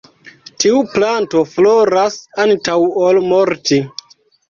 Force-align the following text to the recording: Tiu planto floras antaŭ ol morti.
Tiu 0.63 0.79
planto 0.93 1.45
floras 1.53 2.19
antaŭ 2.47 2.81
ol 3.07 3.25
morti. 3.31 3.83